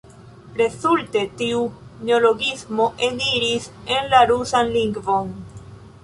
[0.59, 1.59] Rezulte, tiu
[2.07, 3.67] neologismo eniris
[3.97, 5.29] en la rusan lingvon.